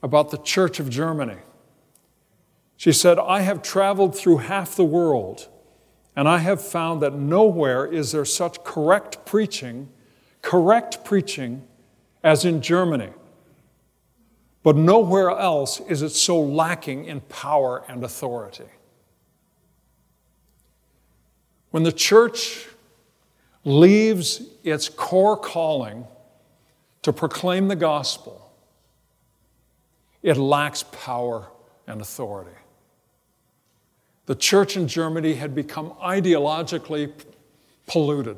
about 0.04 0.30
the 0.30 0.38
Church 0.38 0.80
of 0.80 0.90
Germany. 0.90 1.38
She 2.78 2.92
said, 2.92 3.18
I 3.18 3.42
have 3.42 3.64
traveled 3.64 4.16
through 4.16 4.38
half 4.38 4.76
the 4.76 4.86
world 4.86 5.48
and 6.16 6.30
I 6.30 6.38
have 6.38 6.62
found 6.62 7.02
that 7.02 7.14
nowhere 7.14 7.86
is 7.86 8.12
there 8.12 8.26
such 8.26 8.64
correct 8.64 9.26
preaching, 9.26 9.90
correct 10.42 11.04
preaching, 11.04 11.68
as 12.24 12.46
in 12.46 12.62
Germany. 12.62 13.10
But 14.64 14.78
nowhere 14.78 15.30
else 15.30 15.80
is 15.82 16.02
it 16.02 16.10
so 16.10 16.40
lacking 16.40 17.06
in 17.06 17.22
power 17.22 17.84
and 17.88 18.04
authority. 18.04 18.66
When 21.72 21.84
the 21.84 21.92
church 21.92 22.68
leaves 23.66 24.42
its 24.64 24.88
core 24.88 25.38
calling 25.38 26.08
to 27.06 27.14
proclaim 27.14 27.68
the 27.68 27.76
gospel, 27.76 28.52
it 30.24 30.38
lacks 30.38 30.82
power 30.92 31.52
and 31.86 32.02
authority. 32.02 32.58
The 34.26 34.34
church 34.34 34.76
in 34.76 34.88
Germany 34.88 35.36
had 35.36 35.54
become 35.54 35.92
ideologically 36.02 37.14
polluted. 37.86 38.38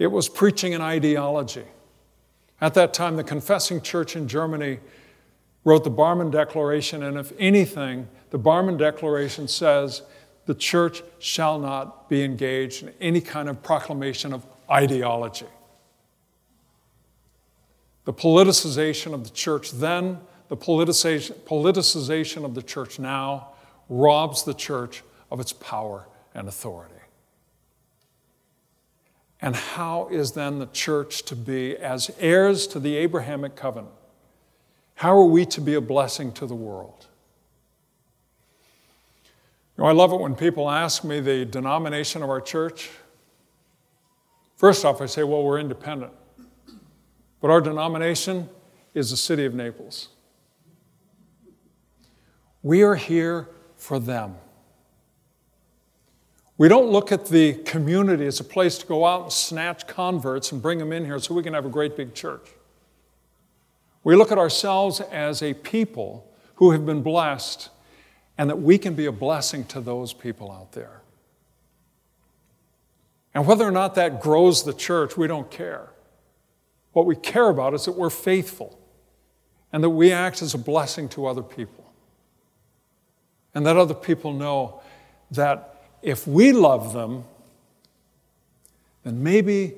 It 0.00 0.08
was 0.08 0.28
preaching 0.28 0.74
an 0.74 0.80
ideology. 0.80 1.62
At 2.60 2.74
that 2.74 2.92
time, 2.92 3.14
the 3.14 3.22
confessing 3.22 3.80
church 3.80 4.16
in 4.16 4.26
Germany 4.26 4.80
wrote 5.62 5.84
the 5.84 5.92
Barmen 5.92 6.32
Declaration, 6.32 7.04
and 7.04 7.16
if 7.16 7.32
anything, 7.38 8.08
the 8.30 8.38
Barmen 8.40 8.76
Declaration 8.76 9.46
says 9.46 10.02
the 10.46 10.56
church 10.56 11.04
shall 11.20 11.60
not 11.60 12.08
be 12.08 12.24
engaged 12.24 12.82
in 12.82 12.92
any 13.00 13.20
kind 13.20 13.48
of 13.48 13.62
proclamation 13.62 14.32
of 14.32 14.44
ideology. 14.68 15.46
The 18.04 18.12
politicization 18.12 19.14
of 19.14 19.24
the 19.24 19.30
church 19.30 19.72
then, 19.72 20.20
the 20.48 20.56
politicization, 20.56 22.44
of 22.44 22.54
the 22.54 22.62
church 22.62 22.98
now, 22.98 23.48
robs 23.88 24.44
the 24.44 24.54
church 24.54 25.02
of 25.30 25.40
its 25.40 25.52
power 25.52 26.06
and 26.34 26.46
authority. 26.48 26.94
And 29.40 29.56
how 29.56 30.08
is 30.08 30.32
then 30.32 30.58
the 30.58 30.66
church 30.66 31.22
to 31.24 31.36
be, 31.36 31.76
as 31.76 32.10
heirs 32.18 32.66
to 32.68 32.78
the 32.78 32.96
Abrahamic 32.96 33.56
covenant, 33.56 33.92
how 34.96 35.16
are 35.16 35.24
we 35.24 35.44
to 35.46 35.60
be 35.60 35.74
a 35.74 35.80
blessing 35.80 36.32
to 36.32 36.46
the 36.46 36.54
world? 36.54 37.06
You 39.76 39.82
know, 39.82 39.90
I 39.90 39.92
love 39.92 40.12
it 40.12 40.20
when 40.20 40.34
people 40.36 40.70
ask 40.70 41.04
me 41.04 41.20
the 41.20 41.44
denomination 41.44 42.22
of 42.22 42.30
our 42.30 42.40
church. 42.40 42.90
First 44.56 44.84
off, 44.84 45.00
I 45.00 45.06
say, 45.06 45.24
well, 45.24 45.42
we're 45.42 45.58
independent. 45.58 46.12
But 47.44 47.50
our 47.50 47.60
denomination 47.60 48.48
is 48.94 49.10
the 49.10 49.18
city 49.18 49.44
of 49.44 49.52
Naples. 49.52 50.08
We 52.62 52.82
are 52.82 52.94
here 52.94 53.50
for 53.76 53.98
them. 53.98 54.36
We 56.56 56.70
don't 56.70 56.90
look 56.90 57.12
at 57.12 57.26
the 57.26 57.52
community 57.52 58.24
as 58.24 58.40
a 58.40 58.44
place 58.44 58.78
to 58.78 58.86
go 58.86 59.04
out 59.04 59.24
and 59.24 59.30
snatch 59.30 59.86
converts 59.86 60.52
and 60.52 60.62
bring 60.62 60.78
them 60.78 60.90
in 60.90 61.04
here 61.04 61.18
so 61.18 61.34
we 61.34 61.42
can 61.42 61.52
have 61.52 61.66
a 61.66 61.68
great 61.68 61.98
big 61.98 62.14
church. 62.14 62.48
We 64.04 64.16
look 64.16 64.32
at 64.32 64.38
ourselves 64.38 65.00
as 65.00 65.42
a 65.42 65.52
people 65.52 66.26
who 66.54 66.70
have 66.70 66.86
been 66.86 67.02
blessed 67.02 67.68
and 68.38 68.48
that 68.48 68.62
we 68.62 68.78
can 68.78 68.94
be 68.94 69.04
a 69.04 69.12
blessing 69.12 69.66
to 69.66 69.82
those 69.82 70.14
people 70.14 70.50
out 70.50 70.72
there. 70.72 71.02
And 73.34 73.46
whether 73.46 73.68
or 73.68 73.70
not 73.70 73.96
that 73.96 74.22
grows 74.22 74.64
the 74.64 74.72
church, 74.72 75.18
we 75.18 75.26
don't 75.26 75.50
care. 75.50 75.90
What 76.94 77.06
we 77.06 77.16
care 77.16 77.50
about 77.50 77.74
is 77.74 77.84
that 77.84 77.92
we're 77.92 78.08
faithful 78.08 78.78
and 79.72 79.82
that 79.84 79.90
we 79.90 80.12
act 80.12 80.40
as 80.40 80.54
a 80.54 80.58
blessing 80.58 81.08
to 81.10 81.26
other 81.26 81.42
people. 81.42 81.92
And 83.52 83.66
that 83.66 83.76
other 83.76 83.94
people 83.94 84.32
know 84.32 84.80
that 85.32 85.82
if 86.02 86.26
we 86.26 86.52
love 86.52 86.92
them, 86.92 87.24
then 89.02 89.22
maybe 89.22 89.74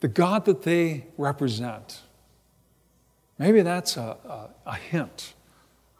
the 0.00 0.08
God 0.08 0.44
that 0.44 0.62
they 0.62 1.06
represent, 1.16 2.00
maybe 3.38 3.62
that's 3.62 3.96
a, 3.96 4.16
a, 4.24 4.50
a 4.66 4.74
hint 4.74 5.32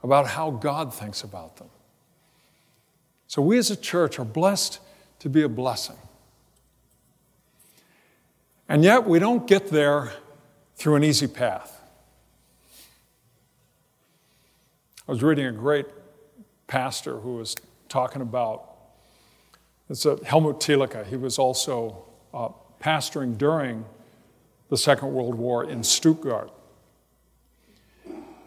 about 0.02 0.26
how 0.26 0.50
God 0.50 0.92
thinks 0.92 1.22
about 1.22 1.56
them. 1.56 1.70
So 3.26 3.40
we 3.40 3.56
as 3.56 3.70
a 3.70 3.76
church 3.76 4.18
are 4.18 4.24
blessed 4.24 4.80
to 5.20 5.30
be 5.30 5.42
a 5.42 5.48
blessing. 5.48 5.96
And 8.68 8.84
yet 8.84 9.06
we 9.06 9.18
don't 9.18 9.46
get 9.46 9.68
there 9.68 10.12
through 10.82 10.96
an 10.96 11.04
easy 11.04 11.28
path. 11.28 11.80
I 15.06 15.12
was 15.12 15.22
reading 15.22 15.46
a 15.46 15.52
great 15.52 15.86
pastor 16.66 17.18
who 17.18 17.36
was 17.36 17.54
talking 17.88 18.20
about 18.20 18.68
it's 19.88 20.04
a 20.06 20.18
Helmut 20.24 20.58
Thielicke. 20.58 21.06
He 21.06 21.16
was 21.16 21.38
also 21.38 22.04
uh, 22.34 22.48
pastoring 22.80 23.38
during 23.38 23.84
the 24.70 24.76
Second 24.76 25.12
World 25.12 25.36
War 25.36 25.62
in 25.62 25.84
Stuttgart. 25.84 26.50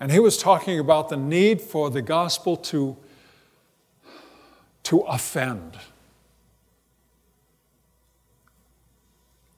And 0.01 0.11
he 0.11 0.19
was 0.19 0.37
talking 0.37 0.77
about 0.77 1.07
the 1.07 1.15
need 1.15 1.61
for 1.61 1.89
the 1.89 2.01
gospel 2.01 2.57
to, 2.57 2.97
to 4.83 4.99
offend, 5.03 5.77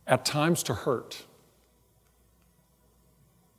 at 0.05 0.23
times 0.25 0.61
to 0.61 0.75
hurt. 0.75 1.23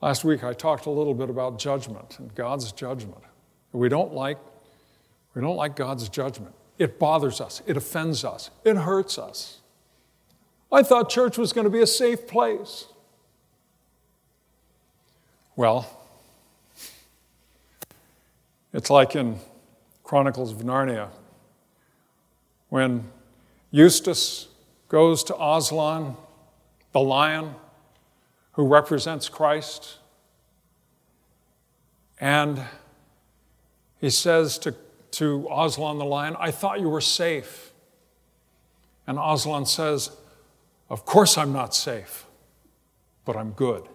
Last 0.00 0.24
week 0.24 0.44
I 0.44 0.52
talked 0.52 0.86
a 0.86 0.90
little 0.90 1.14
bit 1.14 1.28
about 1.28 1.58
judgment 1.58 2.18
and 2.18 2.34
God's 2.34 2.70
judgment. 2.72 3.22
We 3.72 3.88
don't 3.88 4.12
like, 4.12 4.38
we 5.34 5.42
don't 5.42 5.56
like 5.56 5.76
God's 5.76 6.08
judgment. 6.08 6.54
It 6.78 6.98
bothers 6.98 7.40
us, 7.40 7.60
it 7.66 7.76
offends 7.76 8.24
us, 8.24 8.50
it 8.64 8.76
hurts 8.76 9.18
us. 9.18 9.60
I 10.70 10.82
thought 10.82 11.08
church 11.08 11.38
was 11.38 11.52
going 11.52 11.64
to 11.64 11.70
be 11.70 11.80
a 11.80 11.86
safe 11.86 12.26
place. 12.26 12.86
Well, 15.56 15.90
it's 18.72 18.90
like 18.90 19.16
in 19.16 19.40
Chronicles 20.04 20.52
of 20.52 20.58
Narnia 20.58 21.08
when 22.68 23.10
Eustace 23.70 24.48
goes 24.88 25.24
to 25.24 25.34
Aslan, 25.34 26.16
the 26.92 27.00
lion 27.00 27.54
who 28.58 28.66
represents 28.66 29.28
Christ, 29.28 29.98
and 32.18 32.60
he 34.00 34.10
says 34.10 34.58
to, 34.58 34.74
to 35.12 35.46
Aslan 35.48 35.98
the 35.98 36.04
lion, 36.04 36.34
I 36.40 36.50
thought 36.50 36.80
you 36.80 36.88
were 36.88 37.00
safe. 37.00 37.72
And 39.06 39.16
Aslan 39.16 39.64
says, 39.64 40.10
Of 40.90 41.04
course 41.04 41.38
I'm 41.38 41.52
not 41.52 41.72
safe, 41.72 42.26
but 43.24 43.36
I'm 43.36 43.52
good. 43.52 43.88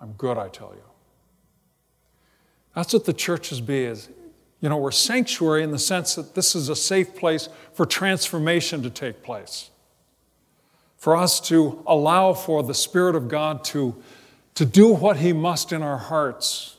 I'm 0.00 0.12
good, 0.12 0.38
I 0.38 0.46
tell 0.46 0.72
you. 0.72 0.84
That's 2.76 2.92
what 2.92 3.04
the 3.04 3.12
churches 3.12 3.60
be 3.60 3.82
is. 3.82 4.10
You 4.60 4.68
know, 4.68 4.76
we're 4.76 4.92
sanctuary 4.92 5.64
in 5.64 5.72
the 5.72 5.78
sense 5.80 6.14
that 6.14 6.36
this 6.36 6.54
is 6.54 6.68
a 6.68 6.76
safe 6.76 7.16
place 7.16 7.48
for 7.72 7.84
transformation 7.84 8.84
to 8.84 8.90
take 8.90 9.24
place. 9.24 9.70
For 11.00 11.16
us 11.16 11.40
to 11.48 11.82
allow 11.86 12.34
for 12.34 12.62
the 12.62 12.74
Spirit 12.74 13.16
of 13.16 13.28
God 13.28 13.64
to, 13.64 13.96
to 14.54 14.66
do 14.66 14.92
what 14.92 15.16
He 15.16 15.32
must 15.32 15.72
in 15.72 15.82
our 15.82 15.96
hearts. 15.96 16.76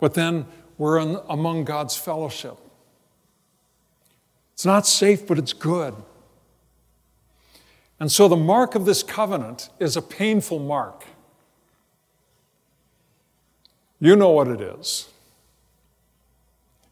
But 0.00 0.14
then 0.14 0.46
we're 0.76 0.98
in, 0.98 1.20
among 1.28 1.64
God's 1.64 1.96
fellowship. 1.96 2.58
It's 4.54 4.66
not 4.66 4.84
safe, 4.84 5.28
but 5.28 5.38
it's 5.38 5.52
good. 5.52 5.94
And 8.00 8.10
so 8.10 8.26
the 8.26 8.36
mark 8.36 8.74
of 8.74 8.84
this 8.84 9.04
covenant 9.04 9.68
is 9.78 9.96
a 9.96 10.02
painful 10.02 10.58
mark. 10.58 11.04
You 14.00 14.16
know 14.16 14.30
what 14.30 14.48
it 14.48 14.60
is. 14.60 15.08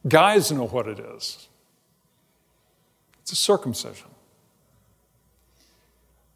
Guys 0.06 0.52
know 0.52 0.68
what 0.68 0.86
it 0.86 1.00
is. 1.00 1.48
It's 3.22 3.32
a 3.32 3.36
circumcision. 3.36 4.13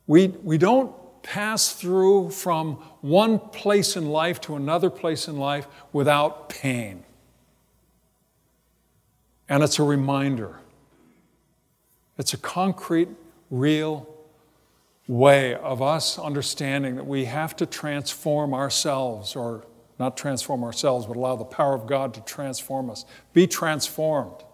We, 0.09 0.29
we 0.43 0.59
don't 0.59 0.93
pass 1.23 1.73
through 1.73 2.31
from 2.31 2.77
one 3.03 3.39
place 3.39 3.97
in 3.97 4.09
life 4.09 4.41
to 4.43 4.57
another 4.57 4.91
place 4.91 5.29
in 5.29 5.37
life 5.37 5.69
without 5.93 6.49
pain. 6.49 7.05
And 9.49 9.63
it's 9.63 9.79
a 9.79 9.83
reminder. 9.83 10.59
It's 12.17 12.35
a 12.35 12.39
concrete, 12.39 13.09
real 13.51 14.09
way 15.07 15.55
of 15.55 15.81
us 15.81 16.19
understanding 16.19 16.97
that 16.97 17.07
we 17.07 17.27
have 17.27 17.55
to 17.57 17.67
transform 17.67 18.53
ourselves 18.53 19.37
or 19.37 19.65
not 19.99 20.17
transform 20.17 20.63
ourselves, 20.65 21.07
but 21.07 21.17
allow 21.17 21.37
the 21.37 21.45
power 21.45 21.75
of 21.75 21.87
God 21.87 22.15
to 22.15 22.21
transform 22.21 22.89
us. 22.89 23.05
Be 23.33 23.47
transformed 23.47 24.45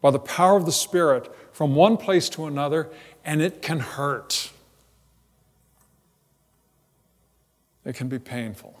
by 0.00 0.10
the 0.10 0.18
power 0.18 0.56
of 0.56 0.66
the 0.66 0.72
Spirit 0.72 1.34
from 1.52 1.74
one 1.74 1.96
place 1.96 2.28
to 2.28 2.46
another, 2.46 2.90
and 3.26 3.42
it 3.42 3.60
can 3.60 3.80
hurt. 3.80 4.52
It 7.84 7.94
can 7.94 8.08
be 8.08 8.18
painful. 8.18 8.80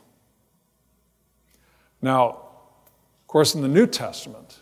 Now, 2.00 2.28
of 2.28 3.26
course, 3.26 3.54
in 3.54 3.60
the 3.60 3.68
New 3.68 3.86
Testament, 3.86 4.60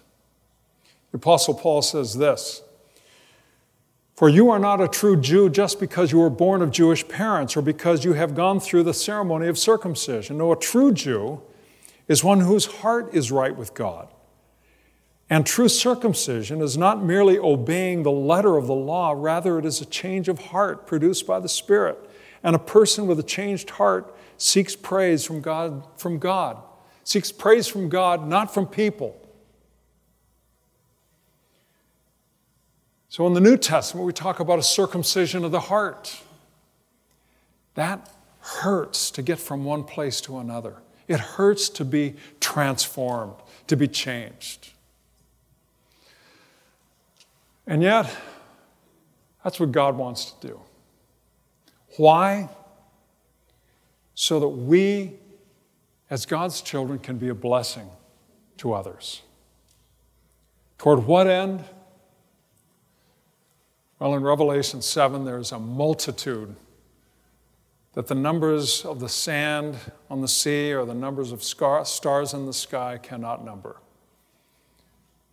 the 1.13 1.17
Apostle 1.17 1.55
Paul 1.55 1.83
says 1.83 2.17
this 2.17 2.63
for 4.17 4.29
you 4.29 4.51
are 4.51 4.61
not 4.61 4.81
a 4.81 4.87
true 4.87 5.21
Jew 5.21 5.51
just 5.51 5.81
because 5.81 6.13
you 6.13 6.21
were 6.21 6.31
born 6.31 6.63
of 6.63 6.71
Jewish 6.71 7.07
parents 7.07 7.57
or 7.57 7.63
because 7.63 8.05
you 8.05 8.13
have 8.13 8.35
gone 8.35 8.61
through 8.61 8.85
the 8.85 8.95
ceremony 8.95 9.49
of 9.49 9.59
circumcision. 9.59 10.39
No, 10.39 10.53
a 10.53 10.57
true 10.57 10.93
Jew 10.93 11.43
is 12.07 12.23
one 12.23 12.41
whose 12.41 12.67
heart 12.67 13.13
is 13.13 13.33
right 13.33 13.57
with 13.57 13.75
God. 13.75 14.09
And 15.31 15.47
true 15.47 15.69
circumcision 15.69 16.61
is 16.61 16.77
not 16.77 17.03
merely 17.03 17.39
obeying 17.39 18.03
the 18.03 18.11
letter 18.11 18.57
of 18.57 18.67
the 18.67 18.75
law, 18.75 19.15
rather, 19.17 19.59
it 19.59 19.65
is 19.65 19.81
a 19.81 19.87
change 19.87 20.29
of 20.29 20.39
heart 20.39 20.87
produced 20.87 21.27
by 21.27 21.41
the 21.41 21.49
Spirit. 21.49 21.99
And 22.43 22.55
a 22.55 22.59
person 22.59 23.07
with 23.07 23.19
a 23.19 23.23
changed 23.23 23.71
heart 23.71 24.15
seeks 24.37 24.77
praise 24.77 25.25
from 25.25 25.41
God, 25.41 25.83
from 25.97 26.19
God, 26.19 26.59
seeks 27.05 27.33
praise 27.33 27.67
from 27.67 27.89
God, 27.89 28.29
not 28.29 28.53
from 28.53 28.67
people. 28.67 29.19
So 33.09 33.27
in 33.27 33.33
the 33.33 33.41
New 33.41 33.57
Testament, 33.57 34.07
we 34.07 34.13
talk 34.13 34.41
about 34.41 34.59
a 34.59 34.63
circumcision 34.63 35.45
of 35.45 35.53
the 35.53 35.61
heart. 35.61 36.21
That 37.77 38.11
hurts 38.41 39.11
to 39.13 39.23
get 39.23 39.39
from 39.39 39.65
one 39.65 39.85
place 39.85 40.21
to 40.23 40.39
another. 40.39 40.83
It 41.09 41.19
hurts 41.19 41.69
to 41.71 41.85
be 41.85 42.17
transformed, 42.41 43.37
to 43.69 43.77
be 43.77 43.89
changed. 43.89 44.74
And 47.67 47.83
yet, 47.83 48.15
that's 49.43 49.59
what 49.59 49.73
God 49.73 49.97
wants 49.97 50.33
to 50.33 50.49
do. 50.49 50.61
Why? 51.97 52.49
So 54.15 54.41
that 54.41 54.49
we, 54.49 55.15
as 56.11 56.27
God's 56.27 56.61
children, 56.61 56.99
can 56.99 57.19
be 57.19 57.29
a 57.29 57.35
blessing 57.35 57.89
to 58.59 58.73
others. 58.73 59.23
Toward 60.79 61.07
what 61.07 61.27
end? 61.27 61.65
Well, 63.99 64.15
in 64.15 64.23
Revelation 64.23 64.83
7, 64.83 65.25
there's 65.25 65.53
a 65.53 65.59
multitude 65.59 66.57
that 67.95 68.09
the 68.09 68.15
numbers 68.15 68.85
of 68.85 69.01
the 69.01 69.09
sand 69.09 69.77
on 70.11 70.21
the 70.21 70.29
sea 70.29 70.73
or 70.73 70.85
the 70.85 70.95
numbers 70.95 71.33
of 71.33 71.43
stars 71.43 72.35
in 72.35 72.45
the 72.45 72.53
sky 72.53 72.99
cannot 73.01 73.45
number. 73.45 73.77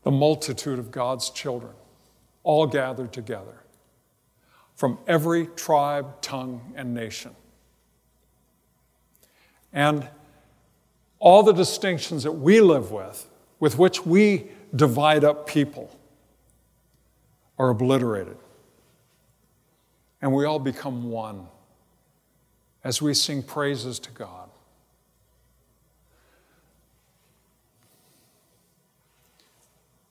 The 0.03 0.11
multitude 0.11 0.79
of 0.79 0.91
God's 0.91 1.31
children, 1.31 1.73
all 2.43 2.67
gathered 2.67 3.13
together 3.13 3.61
from 4.75 4.97
every 5.07 5.45
tribe, 5.47 6.21
tongue, 6.21 6.73
and 6.75 6.93
nation. 6.93 7.35
And 9.71 10.07
all 11.19 11.43
the 11.43 11.53
distinctions 11.53 12.23
that 12.23 12.31
we 12.31 12.61
live 12.61 12.91
with, 12.91 13.29
with 13.59 13.77
which 13.77 14.05
we 14.05 14.49
divide 14.75 15.23
up 15.23 15.45
people, 15.45 15.95
are 17.59 17.69
obliterated. 17.69 18.37
And 20.21 20.33
we 20.33 20.45
all 20.45 20.57
become 20.57 21.11
one 21.11 21.47
as 22.83 23.01
we 23.01 23.13
sing 23.13 23.43
praises 23.43 23.99
to 23.99 24.11
God. 24.11 24.49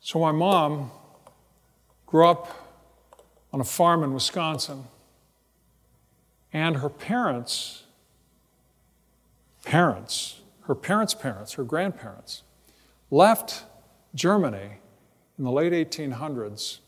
So, 0.01 0.21
my 0.21 0.33
mom 0.33 0.93
grew 2.11 2.27
up 2.27 2.49
on 3.53 3.61
a 3.61 3.64
farm 3.64 4.03
in 4.03 4.12
Wisconsin, 4.12 4.85
and 6.53 6.79
her 6.79 6.88
parents, 6.88 7.85
parents, 9.64 10.40
her 10.62 10.75
parents' 10.75 11.14
parents, 11.14 11.53
her 11.53 11.62
grandparents, 11.62 12.42
left 13.11 13.64
Germany 14.14 14.79
in 15.38 15.44
the 15.44 15.53
late 15.53 15.73
1800s 15.73 16.79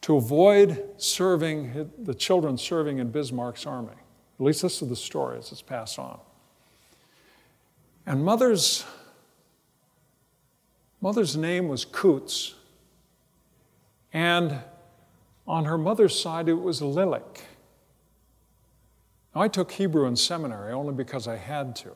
to 0.00 0.16
avoid 0.16 0.82
serving 0.96 1.90
the 1.98 2.14
children 2.14 2.56
serving 2.56 2.98
in 2.98 3.10
Bismarck's 3.10 3.66
army. 3.66 3.92
At 4.38 4.44
least 4.44 4.62
this 4.62 4.80
is 4.82 4.88
the 4.88 4.96
story 4.96 5.38
as 5.38 5.52
it's 5.52 5.62
passed 5.62 5.98
on. 5.98 6.18
And 8.06 8.24
mother's 8.24 8.84
mother's 11.00 11.36
name 11.36 11.68
was 11.68 11.84
Kutz, 11.84 12.54
and 14.14 14.60
on 15.46 15.66
her 15.66 15.76
mother's 15.76 16.18
side 16.18 16.48
it 16.48 16.54
was 16.54 16.80
Lilik. 16.80 17.40
Now, 19.34 19.42
I 19.42 19.48
took 19.48 19.72
Hebrew 19.72 20.06
in 20.06 20.16
seminary 20.16 20.72
only 20.72 20.94
because 20.94 21.26
I 21.26 21.36
had 21.36 21.74
to. 21.76 21.90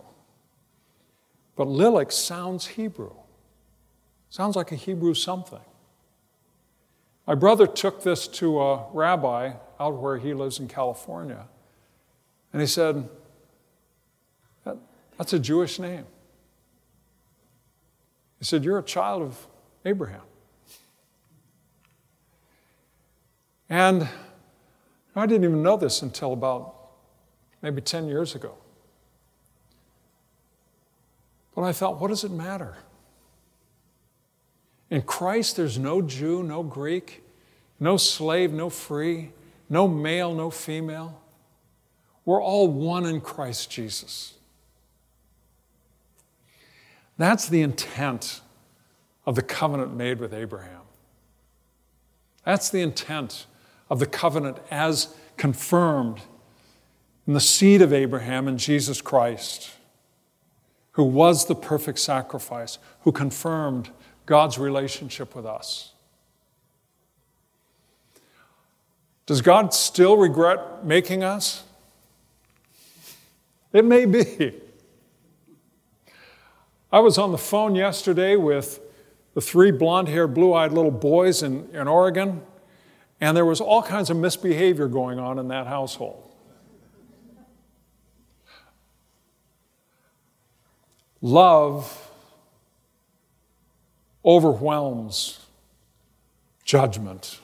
But 1.57 1.68
Lilik 1.68 2.12
sounds 2.12 2.66
Hebrew. 2.66 3.14
Sounds 4.28 4.57
like 4.57 4.72
a 4.72 4.74
Hebrew 4.74 5.14
something. 5.14 5.61
My 7.26 7.35
brother 7.35 7.66
took 7.66 8.02
this 8.02 8.26
to 8.28 8.61
a 8.61 8.87
rabbi 8.92 9.52
out 9.78 9.94
where 9.94 10.18
he 10.18 10.35
lives 10.35 10.59
in 10.59 10.66
California, 10.66 11.46
and 12.52 12.61
he 12.61 12.66
said, 12.66 13.09
that, 14.64 14.76
That's 15.16 15.33
a 15.33 15.38
Jewish 15.38 15.78
name. 15.78 16.07
He 18.38 18.44
said, 18.44 18.64
You're 18.64 18.78
a 18.78 18.83
child 18.83 19.22
of 19.22 19.46
Abraham. 19.85 20.22
And 23.68 24.09
I 25.14 25.26
didn't 25.26 25.44
even 25.44 25.62
know 25.62 25.76
this 25.76 26.02
until 26.02 26.33
about 26.33 26.74
maybe 27.61 27.81
10 27.81 28.09
years 28.09 28.35
ago. 28.35 28.54
But 31.54 31.62
I 31.62 31.72
thought, 31.72 32.00
what 32.00 32.09
does 32.09 32.24
it 32.24 32.31
matter? 32.31 32.76
In 34.90 35.02
Christ, 35.02 35.57
there's 35.57 35.78
no 35.78 36.00
Jew, 36.00 36.42
no 36.42 36.62
Greek, 36.62 37.22
no 37.81 37.96
slave, 37.96 38.52
no 38.52 38.70
free, 38.70 39.33
no 39.68 39.87
male, 39.87 40.33
no 40.35 40.50
female. 40.50 41.20
We're 42.24 42.42
all 42.42 42.68
one 42.68 43.07
in 43.07 43.20
Christ 43.20 43.70
Jesus. 43.70 44.35
That's 47.16 47.48
the 47.48 47.62
intent 47.62 48.40
of 49.26 49.35
the 49.35 49.42
covenant 49.42 49.94
made 49.94 50.20
with 50.20 50.33
Abraham. 50.33 50.83
That's 52.44 52.70
the 52.70 52.81
intent 52.81 53.46
of 53.90 53.98
the 53.98 54.07
covenant 54.07 54.59
as 54.70 55.14
confirmed 55.37 56.20
in 57.27 57.35
the 57.35 57.40
seed 57.40 57.83
of 57.83 57.92
Abraham 57.92 58.48
in 58.48 58.59
Jesus 58.59 59.01
Christ, 59.01 59.70
who 60.92 61.05
was 61.05 61.46
the 61.46 61.55
perfect 61.55 61.98
sacrifice, 61.98 62.79
who 63.03 63.12
confirmed 63.12 63.90
God's 64.27 64.59
relationship 64.59 65.35
with 65.35 65.46
us. 65.46 65.92
Does 69.27 69.42
God 69.42 69.74
still 69.74 70.16
regret 70.16 70.85
making 70.85 71.22
us? 71.22 71.64
It 73.72 73.85
may 73.85 74.07
be. 74.07 74.55
I 76.90 77.01
was 77.01 77.18
on 77.18 77.33
the 77.33 77.38
phone 77.38 77.74
yesterday 77.74 78.37
with 78.37 78.81
the 79.35 79.42
three 79.42 79.70
blonde 79.70 80.09
haired, 80.09 80.33
blue 80.33 80.55
eyed 80.55 80.72
little 80.72 80.90
boys 80.90 81.42
in, 81.42 81.68
in 81.74 81.87
Oregon 81.87 82.40
and 83.20 83.37
there 83.37 83.44
was 83.44 83.61
all 83.61 83.83
kinds 83.83 84.11
of 84.11 84.16
misbehavior 84.16 84.88
going 84.88 85.18
on 85.18 85.38
in 85.38 85.48
that 85.48 85.66
household. 85.66 86.24
Love 91.20 92.11
overwhelms 94.24 95.40
judgment. 96.64 97.40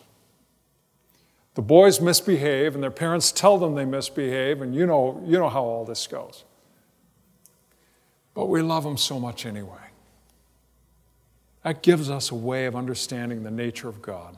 The 1.55 1.63
boys 1.63 2.01
misbehave, 2.01 2.75
and 2.75 2.83
their 2.83 2.91
parents 2.91 3.33
tell 3.33 3.59
them 3.59 3.75
they 3.75 3.85
misbehave, 3.85 4.61
and 4.61 4.75
you 4.75 4.87
know, 4.87 5.23
you 5.25 5.39
know 5.39 5.49
how 5.49 5.63
all 5.63 5.85
this 5.85 6.07
goes. 6.07 6.45
But 8.35 8.47
we 8.47 8.63
love 8.63 8.85
them 8.85 8.97
so 8.97 9.19
much 9.19 9.47
anyway. 9.47 9.79
That 11.63 11.83
gives 11.83 12.11
us 12.11 12.31
a 12.31 12.35
way 12.35 12.67
of 12.67 12.77
understanding 12.77 13.43
the 13.43 13.51
nature 13.51 13.89
of 13.89 14.03
God 14.03 14.37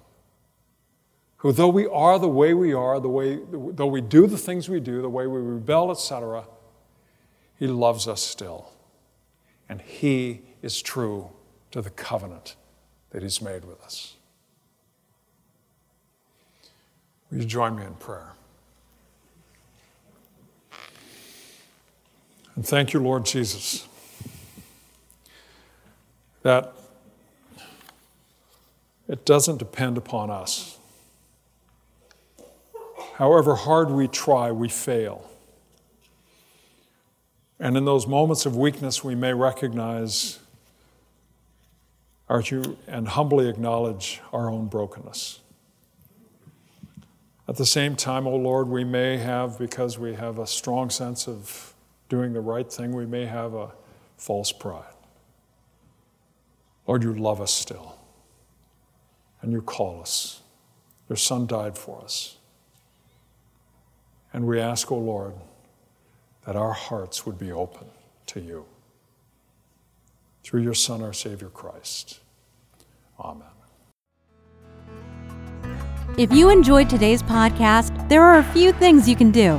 who, 1.38 1.53
though 1.53 1.68
we 1.68 1.87
are 1.87 2.18
the 2.18 2.29
way 2.29 2.55
we 2.55 2.72
are, 2.72 2.99
the 2.99 3.09
way, 3.09 3.38
though 3.51 3.87
we 3.87 4.01
do 4.01 4.27
the 4.27 4.38
things 4.38 4.68
we 4.68 4.81
do, 4.81 5.03
the 5.03 5.09
way 5.09 5.27
we 5.27 5.40
rebel, 5.40 5.90
etc., 5.90 6.44
He 7.59 7.66
loves 7.66 8.09
us 8.09 8.22
still. 8.22 8.72
And 9.68 9.83
He 9.83 10.42
is 10.62 10.81
true 10.81 11.31
to 11.72 11.83
the 11.83 11.90
covenant 11.90 12.57
that 13.11 13.22
He's 13.22 13.42
made 13.42 13.64
with 13.64 13.83
us. 13.83 14.14
Will 17.31 17.38
you 17.38 17.44
join 17.44 17.77
me 17.77 17.85
in 17.85 17.94
prayer? 17.94 18.33
And 22.55 22.66
thank 22.66 22.94
you, 22.94 23.01
Lord 23.01 23.27
Jesus, 23.27 23.87
that 26.42 26.72
it 29.07 29.27
doesn't 29.27 29.59
depend 29.59 29.99
upon 29.99 30.31
us 30.31 30.76
However 33.17 33.55
hard 33.55 33.91
we 33.91 34.09
try, 34.09 34.53
we 34.53 34.69
fail. 34.69 35.27
And 37.59 37.75
in 37.75 37.87
those 37.87 38.07
moments 38.07 38.45
of 38.45 38.57
weakness, 38.57 39.03
we 39.03 39.15
may 39.15 39.33
recognize 39.33 40.39
our, 42.29 42.43
and 42.87 43.09
humbly 43.09 43.49
acknowledge 43.49 44.21
our 44.35 44.51
own 44.51 44.67
brokenness. 44.67 45.41
At 47.49 47.57
the 47.57 47.65
same 47.65 47.97
time, 47.97 48.27
O 48.27 48.33
oh 48.33 48.37
Lord, 48.37 48.69
we 48.69 48.85
may 48.85 49.17
have, 49.17 49.59
because 49.59 49.99
we 49.99 50.13
have 50.13 50.39
a 50.39 50.47
strong 50.47 50.91
sense 50.91 51.27
of 51.27 51.73
doing 52.11 52.35
the 52.35 52.43
right 52.43 52.71
thing, 52.71 52.95
we 52.95 53.07
may 53.07 53.25
have 53.25 53.55
a 53.55 53.73
false 54.19 54.53
pride. 54.53 54.93
Lord, 56.87 57.03
you 57.03 57.15
love 57.15 57.41
us 57.41 57.55
still, 57.55 57.99
and 59.41 59.53
you 59.53 59.63
call 59.63 60.03
us. 60.03 60.43
Your 61.09 61.17
Son 61.17 61.47
died 61.47 61.79
for 61.79 62.03
us. 62.03 62.37
And 64.37 64.46
we 64.46 64.61
ask, 64.61 64.92
O 64.92 64.96
oh 64.96 64.99
Lord, 64.99 65.35
that 66.44 66.55
our 66.57 66.75
hearts 66.75 67.25
would 67.25 67.38
be 67.38 67.51
open 67.51 67.87
to 68.27 68.38
you. 68.38 68.66
Through 70.44 70.61
your 70.61 70.75
Son, 70.75 71.03
our 71.03 71.14
Savior 71.14 71.49
Christ. 71.49 72.20
Amen. 73.18 73.49
If 76.18 76.35
you 76.35 76.51
enjoyed 76.51 76.90
today's 76.90 77.22
podcast, 77.22 78.11
there 78.11 78.22
are 78.22 78.38
a 78.38 78.44
few 78.44 78.72
things 78.72 79.09
you 79.09 79.16
can 79.16 79.31
do. 79.31 79.59